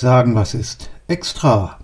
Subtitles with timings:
[0.00, 1.78] sagen, was ist extra.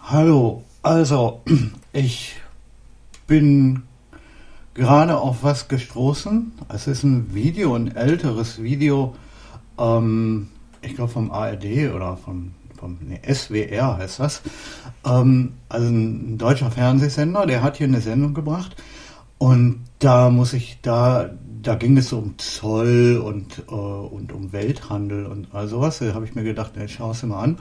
[0.00, 1.42] Hallo, also
[1.92, 2.36] ich
[3.26, 3.82] bin
[4.72, 6.52] gerade auf was gestoßen.
[6.70, 9.14] Es ist ein Video, ein älteres Video,
[9.78, 10.48] ähm,
[10.86, 14.42] ich glaube vom ARD oder vom, vom nee, SWR heißt das.
[15.04, 18.76] Ähm, also ein deutscher Fernsehsender, der hat hier eine Sendung gebracht.
[19.38, 21.30] Und da muss ich, da,
[21.62, 25.98] da ging es so um Zoll und, äh, und um Welthandel und all sowas.
[25.98, 27.58] Da habe ich mir gedacht, ey, schau es mal an.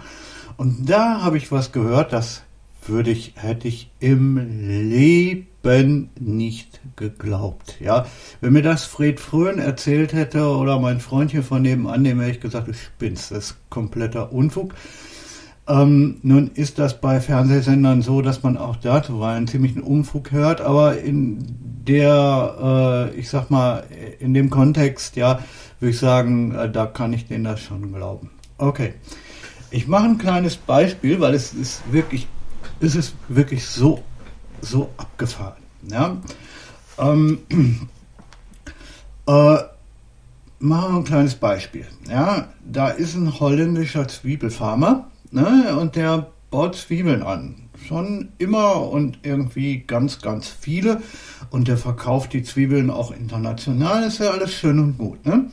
[0.57, 2.43] Und da habe ich was gehört, das
[2.87, 7.77] würde ich, hätte ich im Leben nicht geglaubt.
[7.79, 8.05] Ja,
[8.41, 12.31] wenn mir das Fred Fröhn erzählt hätte oder mein Freund hier von nebenan, dem hätte
[12.31, 14.75] ich gesagt, du spinnst, das ist kompletter Unfug.
[15.67, 20.61] Ähm, nun ist das bei Fernsehsendern so, dass man auch da zuweilen ziemlichen Unfug hört,
[20.61, 21.39] aber in
[21.87, 23.83] der, äh, ich sag mal,
[24.19, 25.39] in dem Kontext, ja,
[25.79, 28.29] würde ich sagen, äh, da kann ich denen das schon glauben.
[28.57, 28.93] Okay.
[29.71, 32.27] Ich mache ein kleines Beispiel, weil es ist wirklich
[32.79, 34.03] ist es wirklich so,
[34.61, 35.63] so abgefahren.
[35.89, 36.17] Ja?
[36.97, 37.39] Ähm,
[39.27, 39.57] äh,
[40.59, 41.87] machen wir ein kleines Beispiel.
[42.09, 42.49] Ja?
[42.65, 45.77] Da ist ein holländischer Zwiebelfarmer ne?
[45.79, 47.55] und der baut Zwiebeln an.
[47.87, 51.01] Schon immer und irgendwie ganz, ganz viele.
[51.51, 54.03] Und der verkauft die Zwiebeln auch international.
[54.03, 55.23] Ist ja alles schön und gut.
[55.25, 55.51] Ne?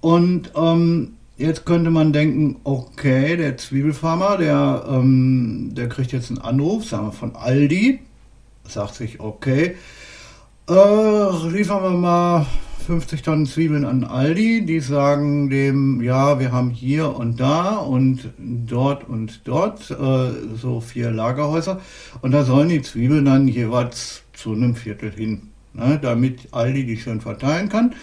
[0.00, 6.38] Und ähm, Jetzt könnte man denken, okay, der Zwiebelfarmer, der, ähm, der kriegt jetzt einen
[6.38, 8.00] Anruf, sagen wir von Aldi,
[8.66, 9.76] sagt sich, okay,
[10.68, 12.46] äh, liefern wir mal
[12.86, 14.64] 50 Tonnen Zwiebeln an Aldi.
[14.64, 20.80] Die sagen dem, ja, wir haben hier und da und dort und dort äh, so
[20.80, 21.80] vier Lagerhäuser.
[22.22, 26.96] Und da sollen die Zwiebeln dann jeweils zu einem Viertel hin, ne, damit Aldi die
[26.96, 27.94] schön verteilen kann.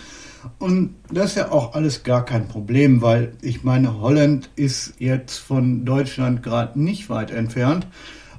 [0.60, 5.38] Und das ist ja auch alles gar kein Problem, weil ich meine, Holland ist jetzt
[5.38, 7.88] von Deutschland gerade nicht weit entfernt.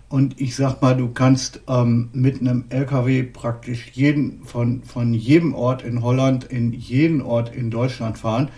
[0.09, 5.54] Und ich sag mal, du kannst ähm, mit einem LKW praktisch jeden, von, von jedem
[5.54, 8.50] Ort in Holland in jeden Ort in Deutschland fahren,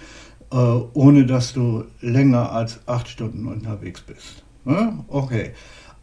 [0.53, 4.45] äh, ohne dass du länger als acht Stunden unterwegs bist.
[4.65, 5.05] Ja?
[5.09, 5.53] Okay.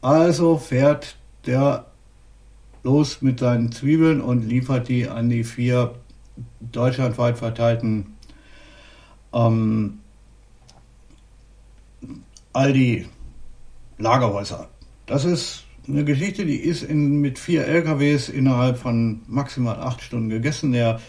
[0.02, 1.86] Also fährt der
[2.84, 5.96] los mit seinen Zwiebeln und liefert die an die vier
[6.60, 8.18] deutschlandweit verteilten
[9.34, 10.00] ähm,
[12.54, 13.08] Aldi
[13.98, 14.70] Lagerhäuser.
[15.06, 20.30] Das ist eine Geschichte, die ist in, mit vier LKWs innerhalb von maximal acht Stunden
[20.30, 20.72] gegessen.
[20.72, 21.00] Der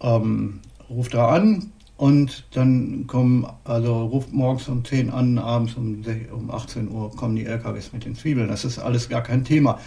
[0.00, 6.02] ähm, ruft da an und dann kommen, also ruft morgens um 10 an, abends um,
[6.32, 8.48] um 18 Uhr kommen die LKWs mit den Zwiebeln.
[8.48, 9.78] Das ist alles gar kein Thema.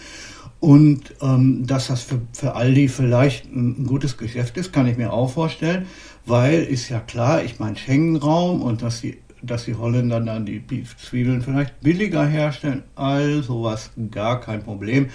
[0.60, 5.12] Und ähm, dass das für, für Aldi vielleicht ein, gutes Geschäft ist, kann ich mir
[5.12, 5.86] auch vorstellen,
[6.26, 10.64] weil ist ja klar, ich meine Schengen-Raum und dass die, dass die Holländer dann die
[10.84, 15.10] Zwiebeln vielleicht billiger herstellen, all sowas gar kein Problem.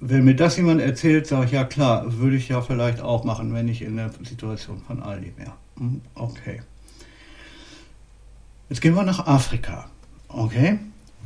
[0.00, 3.52] Wenn mir das jemand erzählt, sage ich ja klar, würde ich ja vielleicht auch machen,
[3.52, 5.52] wenn ich in der Situation von Aldi wäre.
[5.78, 6.62] Hm, okay.
[8.70, 9.90] Jetzt gehen wir nach Afrika.
[10.28, 10.78] Okay?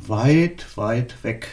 [0.07, 1.47] Weit, weit weg.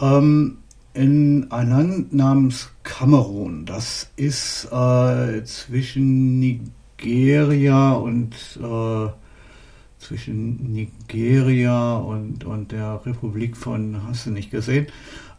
[0.00, 0.58] Ähm,
[0.94, 3.64] in ein Land namens Kamerun.
[3.66, 9.08] Das ist äh, zwischen Nigeria und äh,
[9.98, 14.86] zwischen Nigeria und, und der Republik von, hast du nicht gesehen,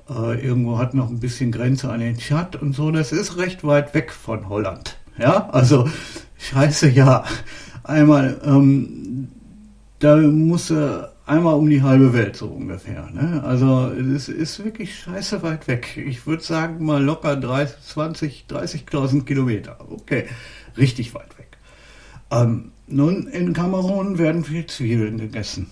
[0.10, 2.92] äh, irgendwo hat noch ein bisschen Grenze an den Tschad und so.
[2.92, 4.98] Das ist recht weit weg von Holland.
[5.18, 5.90] Ja, also
[6.38, 7.24] scheiße, ja.
[7.84, 9.28] Einmal, ähm,
[10.00, 13.10] da musste einmal um die halbe Welt so ungefähr.
[13.12, 13.44] Ne?
[13.44, 15.98] Also es ist wirklich scheiße weit weg.
[15.98, 19.78] Ich würde sagen mal locker 30, 20, 30.000 Kilometer.
[19.90, 20.26] Okay,
[20.78, 21.58] richtig weit weg.
[22.32, 25.68] Ähm, nun, in Kamerun werden viel Zwiebeln gegessen.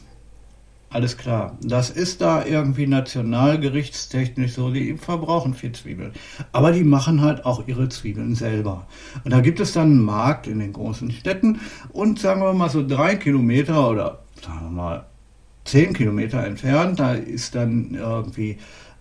[0.92, 1.56] Alles klar.
[1.62, 4.72] Das ist da irgendwie nationalgerichtstechnisch so.
[4.72, 6.13] Die verbrauchen viel Zwiebeln.
[6.51, 8.88] Aber die machen halt auch ihre Zwiebeln selber.
[9.24, 11.60] Und da gibt es dann einen Markt in den großen Städten
[11.94, 15.06] und sagen wir mal so drei Kilometer oder sagen wir mal
[15.69, 18.57] zehn Kilometer entfernt, da ist dann irgendwie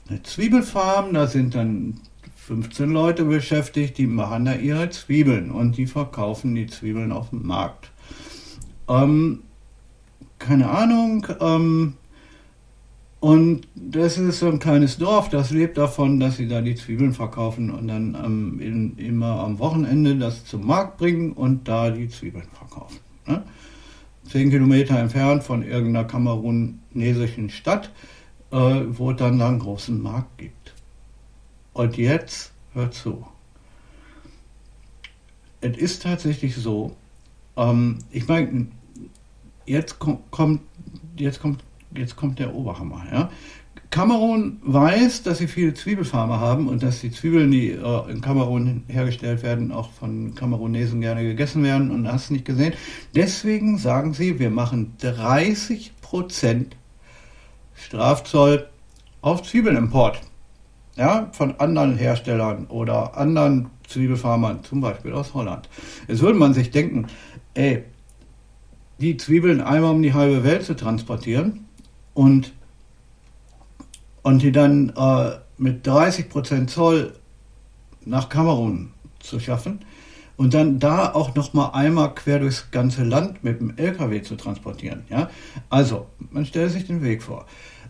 [0.09, 2.01] eine Zwiebelfarm, da sind dann
[2.37, 7.47] 15 Leute beschäftigt, die machen da ihre Zwiebeln und die verkaufen die Zwiebeln auf dem
[7.47, 7.91] Markt.
[8.89, 9.43] Ähm,
[10.39, 11.27] keine Ahnung.
[11.41, 11.95] Ähm,
[13.21, 17.13] und das ist so ein kleines Dorf, das lebt davon, dass sie da die Zwiebeln
[17.13, 22.09] verkaufen und dann ähm, in, immer am Wochenende das zum Markt bringen und da die
[22.09, 22.99] Zwiebeln verkaufen.
[23.27, 23.43] Ne?
[24.29, 27.91] Zehn Kilometer entfernt von irgendeiner kamerunesischen Stadt,
[28.51, 30.75] äh, wo es dann einen großen Markt gibt.
[31.73, 33.27] Und jetzt hört zu.
[35.61, 36.95] Es ist tatsächlich so,
[37.57, 38.69] ähm, ich meine,
[39.67, 40.61] jetzt kommt,
[41.17, 41.65] jetzt kommt,
[41.95, 43.05] jetzt kommt der Oberhammer.
[43.13, 43.31] Ja?
[43.91, 48.85] Kamerun weiß, dass sie viele Zwiebelfarmer haben und dass die Zwiebeln, die äh, in Kamerun
[48.87, 52.75] hergestellt werden, auch von Kamerunesen gerne gegessen werden und hast nicht gesehen.
[53.15, 56.67] Deswegen sagen sie, wir machen 30%
[57.75, 58.69] Strafzoll
[59.23, 60.21] auf Zwiebelimport.
[60.97, 65.69] Ja, von anderen Herstellern oder anderen Zwiebelfarmern, zum Beispiel aus Holland.
[66.09, 67.07] Jetzt würde man sich denken,
[67.55, 67.85] ey,
[69.01, 71.67] die Zwiebeln einmal um die halbe Welt zu transportieren
[72.15, 72.53] und
[74.29, 77.15] und die dann äh, mit 30% Zoll
[78.05, 78.91] nach Kamerun
[79.21, 79.81] zu schaffen
[80.37, 84.37] und dann da auch noch mal einmal quer durchs ganze Land mit dem LKW zu
[84.37, 85.05] transportieren.
[85.09, 85.31] Ja?
[85.71, 87.47] Also, man stellt sich den Weg vor.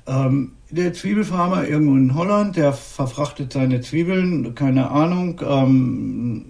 [0.06, 6.44] Ähm, der Zwiebelfarmer irgendwo in Holland, der verfrachtet seine Zwiebeln, keine Ahnung, ähm,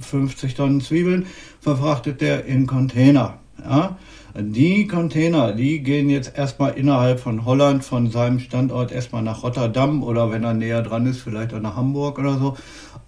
[0.00, 1.24] 50 Tonnen Zwiebeln,
[1.60, 3.38] verfrachtet der in Container.
[3.58, 3.96] Ja?
[4.38, 10.02] Die Container, die gehen jetzt erstmal innerhalb von Holland, von seinem Standort erstmal nach Rotterdam
[10.02, 12.56] oder wenn er näher dran ist, vielleicht auch nach Hamburg oder so.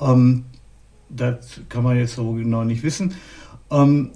[0.00, 0.44] Ähm,
[1.08, 3.14] das kann man jetzt so genau nicht wissen.
[3.70, 4.10] Ähm,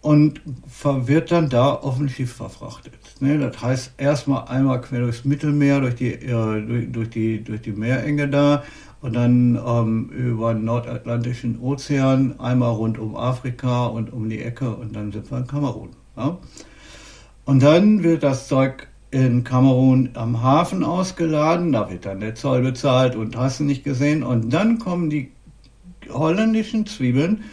[0.00, 0.40] und
[0.84, 2.94] wird dann da auf ein Schiff verfrachtet.
[3.18, 7.62] Ne, das heißt erstmal einmal quer durchs Mittelmeer, durch die, äh, durch, durch, die, durch
[7.62, 8.62] die Meerenge da
[9.00, 14.70] und dann ähm, über den Nordatlantischen Ozean, einmal rund um Afrika und um die Ecke
[14.76, 15.90] und dann sind wir in Kamerun.
[16.16, 16.38] Ja?
[17.44, 22.62] Und dann wird das Zeug in Kamerun am Hafen ausgeladen, da wird dann der Zoll
[22.62, 24.22] bezahlt und hast du nicht gesehen.
[24.22, 25.30] Und dann kommen die
[26.10, 27.44] holländischen Zwiebeln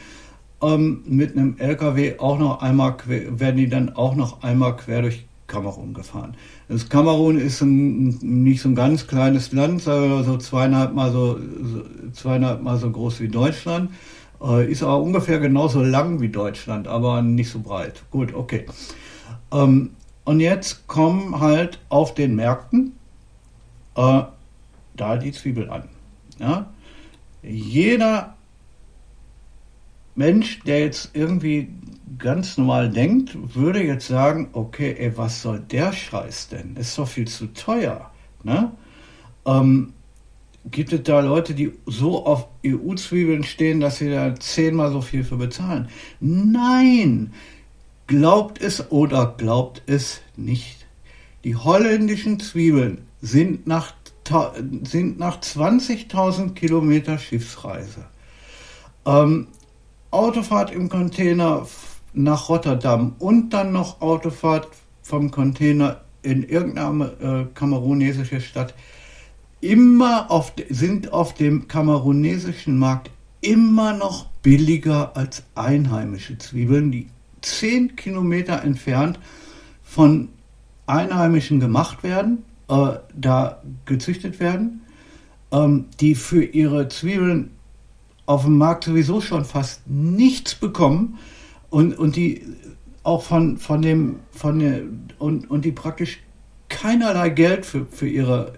[0.62, 5.04] ähm, mit einem LKW auch noch einmal, quer, werden die dann auch noch einmal quer
[5.04, 6.36] durch Kamerun gefahren.
[6.68, 11.38] Das Kamerun ist ein, nicht so ein ganz kleines Land, so zweieinhalb mal so,
[12.14, 13.92] zweieinhalb mal so groß wie Deutschland.
[14.44, 18.04] Äh, ist aber ungefähr genauso lang wie Deutschland, aber nicht so breit.
[18.12, 18.66] Gut, okay.
[19.52, 19.92] Ähm,
[20.26, 22.94] und jetzt kommen halt auf den Märkten
[23.96, 24.24] äh,
[24.96, 25.90] da die Zwiebel an.
[26.40, 26.68] Ja?
[27.42, 28.36] Jeder
[30.16, 31.70] Mensch, der jetzt irgendwie
[32.20, 36.76] ganz normal denkt, würde jetzt sagen, okay, ey, was soll der Scheiß denn?
[36.76, 38.12] Ist doch viel zu teuer.
[38.44, 38.72] Ne?
[39.46, 39.94] Ähm,
[40.70, 45.24] gibt es da Leute, die so auf EU-Zwiebeln stehen, dass sie da zehnmal so viel
[45.24, 45.90] für bezahlen?
[46.20, 47.34] Nein!
[48.08, 50.86] Glaubt es oder glaubt es nicht.
[51.44, 53.94] Die holländischen Zwiebeln sind nach,
[54.84, 58.06] sind nach 20.000 Kilometer Schiffsreise.
[59.06, 59.48] Ähm,
[60.12, 61.66] Autofahrt im Container
[62.14, 64.68] nach Rotterdam und dann noch Autofahrt
[65.02, 68.74] vom Container in irgendeine äh, kamerunesische Stadt
[69.64, 77.08] immer auf, sind auf dem kamerunesischen Markt immer noch billiger als einheimische Zwiebeln, die
[77.42, 79.20] zehn Kilometer entfernt
[79.82, 80.30] von
[80.86, 84.82] Einheimischen gemacht werden, äh, da gezüchtet werden,
[85.52, 87.52] ähm, die für ihre Zwiebeln
[88.26, 91.20] auf dem Markt sowieso schon fast nichts bekommen
[91.70, 92.42] und, und die
[93.04, 94.82] auch von, von dem, von der,
[95.20, 96.20] und, und die praktisch
[96.68, 98.54] keinerlei Geld für, für ihre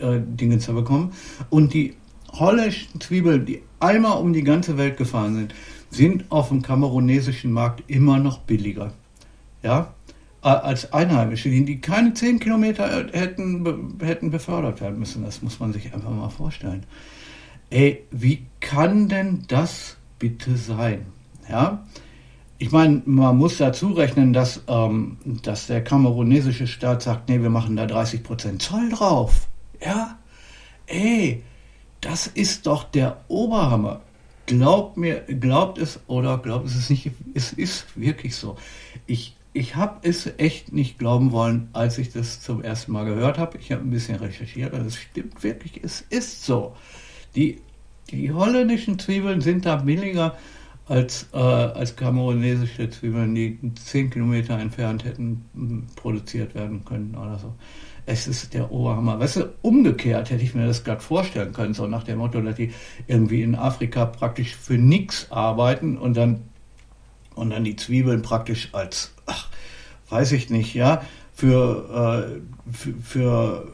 [0.00, 1.12] äh, Dinge zu bekommen.
[1.50, 1.94] Und die
[2.32, 5.54] holländischen Zwiebeln, die einmal um die ganze Welt gefahren sind,
[5.90, 8.92] sind auf dem kamerunesischen Markt immer noch billiger.
[9.62, 9.94] Ja,
[10.42, 15.24] als Einheimische, die keine 10 Kilometer hätten, hätten befördert werden müssen.
[15.24, 16.84] Das muss man sich einfach mal vorstellen.
[17.70, 21.06] Ey, wie kann denn das bitte sein?
[21.50, 21.84] Ja,
[22.58, 27.50] ich meine, man muss dazu rechnen, dass, ähm, dass der kamerunesische Staat sagt, nee, wir
[27.50, 29.48] machen da 30% Zoll drauf.
[29.84, 30.18] Ja,
[30.86, 31.42] ey,
[32.00, 34.00] das ist doch der Oberhammer.
[34.46, 38.56] Glaubt mir, glaubt es oder glaubt es nicht, es ist wirklich so.
[39.06, 43.38] Ich, ich habe es echt nicht glauben wollen, als ich das zum ersten Mal gehört
[43.38, 43.58] habe.
[43.58, 46.76] Ich habe ein bisschen recherchiert und es stimmt wirklich, es ist so.
[47.34, 47.60] Die,
[48.10, 50.36] die holländischen Zwiebeln sind da billiger
[50.86, 57.36] als, äh, als kamerunesische Zwiebeln, die 10 Kilometer entfernt hätten hm, produziert werden können oder
[57.40, 57.52] so
[58.06, 59.18] es ist der Oberhammer.
[59.18, 62.54] Weißt du, umgekehrt hätte ich mir das gerade vorstellen können, so nach dem Motto, dass
[62.54, 62.72] die
[63.08, 66.42] irgendwie in Afrika praktisch für nichts arbeiten und dann,
[67.34, 69.48] und dann die Zwiebeln praktisch als, ach,
[70.08, 71.02] weiß ich nicht, ja,
[71.34, 73.68] für, äh, für, für,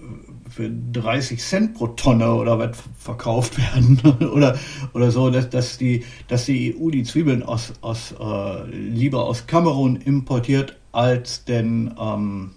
[0.49, 4.01] für 30 Cent pro Tonne oder was verkauft werden
[4.33, 4.59] oder,
[4.95, 9.47] oder so, dass, dass, die, dass die EU die Zwiebeln aus, aus, äh, lieber aus
[9.47, 12.53] Kamerun importiert als denn, ähm,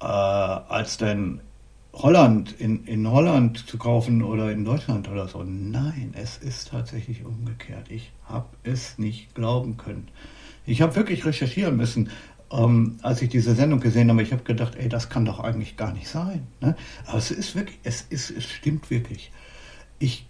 [0.00, 1.40] äh, als denn
[1.92, 5.42] Holland, in, in Holland zu kaufen oder in Deutschland oder so.
[5.42, 7.90] Nein, es ist tatsächlich umgekehrt.
[7.90, 10.08] Ich habe es nicht glauben können.
[10.66, 12.10] Ich habe wirklich recherchieren müssen,
[12.52, 14.22] ähm, als ich diese Sendung gesehen habe.
[14.22, 16.46] Ich habe gedacht, ey, das kann doch eigentlich gar nicht sein.
[16.60, 16.76] Ne?
[17.06, 19.32] Aber es ist wirklich, es ist, es stimmt wirklich.
[19.98, 20.26] Ich,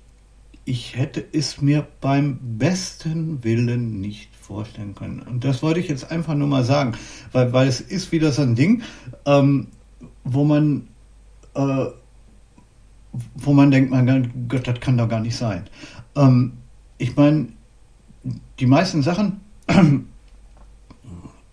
[0.69, 5.21] ich hätte es mir beim besten Willen nicht vorstellen können.
[5.21, 6.93] Und das wollte ich jetzt einfach nur mal sagen,
[7.33, 8.83] weil, weil es ist wieder so ein Ding,
[9.25, 9.69] ähm,
[10.25, 10.89] wo man
[11.55, 11.87] äh,
[13.35, 15.65] wo man denkt, mein Gott, das kann doch gar nicht sein.
[16.15, 16.53] Ähm,
[16.99, 17.49] ich meine,
[18.61, 19.41] die meisten Sachen,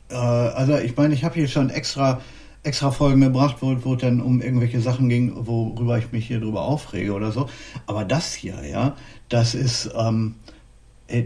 [0.09, 2.21] äh, also ich meine, ich habe hier schon extra,
[2.65, 6.63] extra Folgen gebracht, wo, wo dann um irgendwelche Sachen ging, worüber ich mich hier drüber
[6.63, 7.47] aufrege oder so.
[7.85, 8.95] Aber das hier, ja,
[9.29, 10.35] das ist, ähm,
[11.07, 11.23] äh,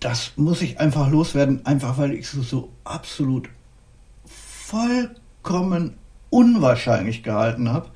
[0.00, 3.48] das muss ich einfach loswerden, einfach weil ich es so absolut
[4.26, 5.94] vollkommen
[6.30, 7.88] unwahrscheinlich gehalten habe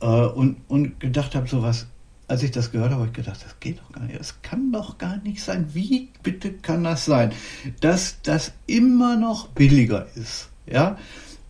[0.00, 1.86] äh, und, und gedacht habe, sowas,
[2.28, 4.70] als ich das gehört habe, habe ich gedacht, das geht doch gar nicht, das kann
[4.72, 5.70] doch gar nicht sein.
[5.72, 7.32] Wie bitte kann das sein,
[7.80, 10.50] dass das immer noch billiger ist?
[10.66, 10.98] Ja,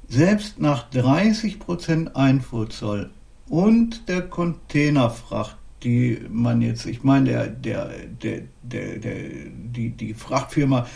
[0.09, 3.11] selbst nach 30% Einfuhrzoll
[3.49, 7.91] und der Containerfracht, die man jetzt, ich meine, der, der,
[8.63, 9.15] der, der,
[9.75, 10.87] die, die Frachtfirma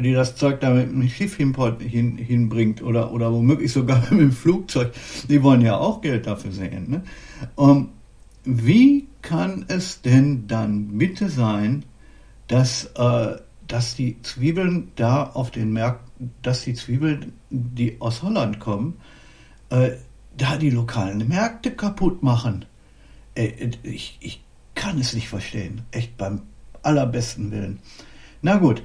[0.00, 4.20] die das Zeug da mit dem Schiff hin, hin, hinbringt oder, oder womöglich sogar mit
[4.20, 4.92] dem Flugzeug,
[5.28, 6.90] die wollen ja auch Geld dafür sehen.
[6.90, 7.02] Ne?
[7.56, 7.90] Um,
[8.44, 11.84] wie kann es denn dann bitte sein,
[12.48, 18.60] dass, äh, dass die Zwiebeln da auf den Märkten, dass die Zwiebeln, die aus Holland
[18.60, 18.98] kommen,
[19.70, 19.92] äh,
[20.36, 22.64] da die lokalen Märkte kaputt machen?
[23.34, 24.42] Äh, ich, ich
[24.74, 25.82] kann es nicht verstehen.
[25.90, 26.42] Echt beim
[26.82, 27.80] allerbesten Willen.
[28.42, 28.82] Na gut,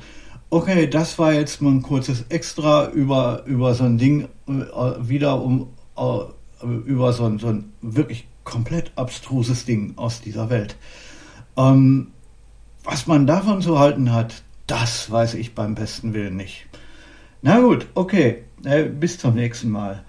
[0.52, 4.54] Okay, das war jetzt mal ein kurzes Extra über, über so ein Ding, äh,
[5.00, 10.76] wieder um äh, über so ein, so ein wirklich komplett abstruses Ding aus dieser Welt.
[11.56, 12.14] Ähm,
[12.84, 16.66] was man davon zu halten hat, das weiß ich beim besten Willen nicht.
[17.42, 20.04] Na gut, okay, äh, bis zum nächsten Mal.